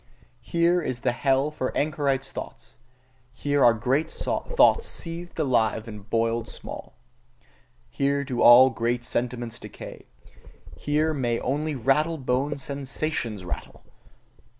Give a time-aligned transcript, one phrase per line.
[0.41, 2.77] Here is the hell for anchorites' thoughts:
[3.35, 6.95] here are great thoughts seethed alive and boiled small.
[7.87, 10.07] Here do all great sentiments decay:
[10.75, 13.83] here may only rattle boned sensations rattle!